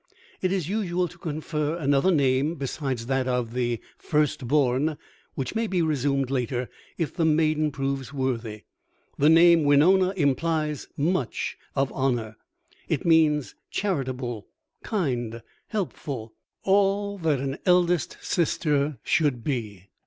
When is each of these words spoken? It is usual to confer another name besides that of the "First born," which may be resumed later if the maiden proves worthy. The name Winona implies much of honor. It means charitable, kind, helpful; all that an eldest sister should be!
It 0.41 0.51
is 0.51 0.67
usual 0.67 1.07
to 1.07 1.19
confer 1.19 1.75
another 1.75 2.09
name 2.09 2.55
besides 2.55 3.05
that 3.05 3.27
of 3.27 3.53
the 3.53 3.79
"First 3.99 4.47
born," 4.47 4.97
which 5.35 5.53
may 5.53 5.67
be 5.67 5.83
resumed 5.83 6.31
later 6.31 6.71
if 6.97 7.13
the 7.13 7.23
maiden 7.23 7.69
proves 7.69 8.11
worthy. 8.11 8.63
The 9.19 9.29
name 9.29 9.63
Winona 9.63 10.09
implies 10.17 10.87
much 10.97 11.55
of 11.75 11.91
honor. 11.93 12.35
It 12.89 13.05
means 13.05 13.53
charitable, 13.69 14.47
kind, 14.81 15.43
helpful; 15.67 16.33
all 16.63 17.19
that 17.19 17.39
an 17.39 17.59
eldest 17.67 18.17
sister 18.21 18.97
should 19.03 19.43
be! 19.43 19.85